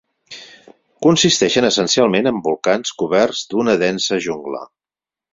[1.05, 4.63] Consisteixen essencialment en volcans coberts d'una densa jungla.